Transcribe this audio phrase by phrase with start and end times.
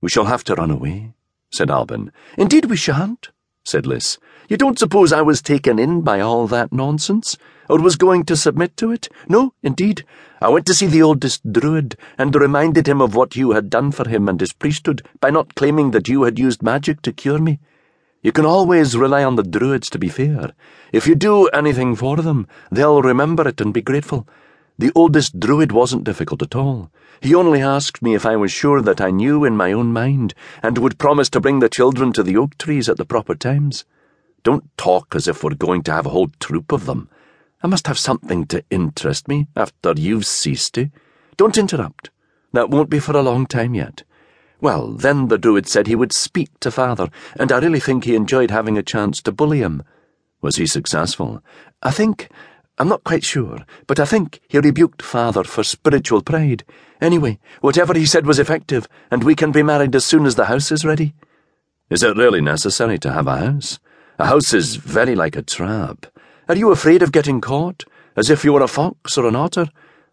[0.00, 1.12] We shall have to run away,
[1.50, 2.10] said Albyn.
[2.38, 3.30] Indeed we shan't,
[3.64, 4.18] said Liss.
[4.48, 7.36] You don't suppose I was taken in by all that nonsense,
[7.68, 9.08] or was going to submit to it?
[9.28, 10.04] No, indeed.
[10.40, 13.92] I went to see the oldest druid, and reminded him of what you had done
[13.92, 17.38] for him and his priesthood by not claiming that you had used magic to cure
[17.38, 17.60] me.
[18.22, 20.52] You can always rely on the druids to be fair.
[20.92, 24.26] If you do anything for them, they'll remember it and be grateful.
[24.80, 26.90] The oldest druid wasn't difficult at all.
[27.20, 30.32] He only asked me if I was sure that I knew in my own mind,
[30.62, 33.84] and would promise to bring the children to the oak trees at the proper times.
[34.42, 37.10] Don't talk as if we're going to have a whole troop of them.
[37.62, 40.88] I must have something to interest me after you've ceased to.
[41.36, 42.08] Don't interrupt.
[42.54, 44.04] That won't be for a long time yet.
[44.62, 48.16] Well, then the druid said he would speak to father, and I really think he
[48.16, 49.82] enjoyed having a chance to bully him.
[50.40, 51.42] Was he successful?
[51.82, 52.30] I think.
[52.80, 56.64] I'm not quite sure, but I think he rebuked father for spiritual pride.
[56.98, 60.46] Anyway, whatever he said was effective, and we can be married as soon as the
[60.46, 61.12] house is ready.
[61.90, 63.78] Is it really necessary to have a house?
[64.18, 66.06] A house is very like a trap.
[66.48, 67.84] Are you afraid of getting caught?
[68.16, 69.68] As if you were a fox or an otter?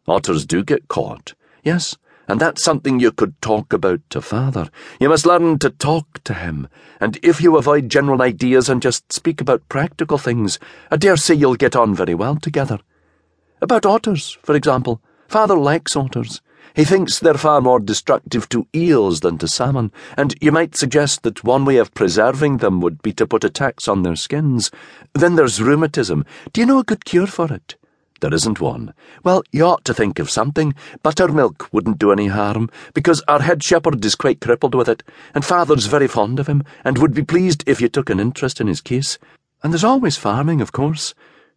[0.05, 1.35] Otters do get caught.
[1.63, 1.95] Yes,
[2.27, 4.69] and that's something you could talk about to father.
[4.99, 6.67] You must learn to talk to him,
[6.99, 10.59] and if you avoid general ideas and just speak about practical things,
[10.91, 12.79] I dare say you'll get on very well together.
[13.61, 15.01] About otters, for example.
[15.27, 16.41] Father likes otters.
[16.75, 21.23] He thinks they're far more destructive to eels than to salmon, and you might suggest
[21.23, 24.69] that one way of preserving them would be to put a tax on their skins.
[25.13, 26.23] Then there's rheumatism.
[26.53, 27.77] Do you know a good cure for it?
[28.19, 28.93] There isn't one.
[29.23, 30.73] Well, you ought to think of something.
[31.03, 35.03] Buttermilk wouldn't do any harm, because our head shepherd is quite crippled with it,
[35.35, 38.59] and father's very fond of him, and would be pleased if you took an interest
[38.59, 39.19] in his case.
[39.61, 41.13] And there's always farming, of course.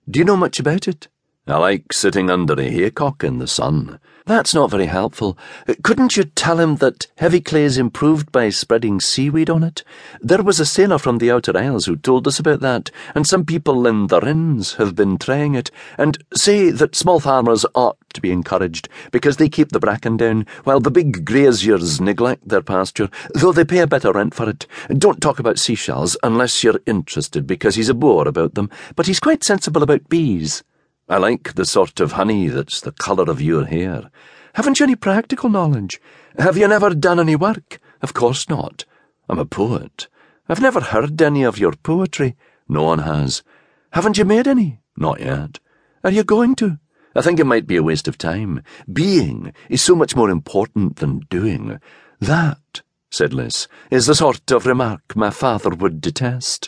[0.09, 1.09] Do you know much about it?
[1.47, 3.99] I like sitting under a haycock in the sun.
[4.27, 5.37] That's not very helpful.
[5.83, 9.83] Couldn't you tell him that heavy clay is improved by spreading seaweed on it?
[10.21, 13.45] There was a sailor from the Outer Isles who told us about that, and some
[13.45, 18.21] people in the Rins have been trying it, and say that small farmers ought to
[18.21, 23.09] be encouraged, because they keep the bracken down, while the big graziers neglect their pasture,
[23.35, 24.67] though they pay a better rent for it.
[24.91, 29.19] Don't talk about seashells unless you're interested, because he's a bore about them, but he's
[29.19, 30.63] quite sensible about bees.
[31.11, 34.13] I like the sort of honey that's the colour of your hair.
[34.55, 36.01] Haven't you any practical knowledge?
[36.39, 37.81] Have you never done any work?
[38.01, 38.85] Of course not.
[39.29, 40.07] I'm a poet.
[40.49, 42.37] I've never heard any of your poetry.
[42.69, 43.43] No one has.
[43.91, 44.83] Haven't you made any?
[44.97, 45.59] Not yet.
[46.05, 46.79] Are you going to?
[47.17, 48.63] I think it might be a waste of time.
[48.93, 51.81] Being is so much more important than doing.
[52.21, 56.59] That, said Liss, is the sort of remark my father would detest.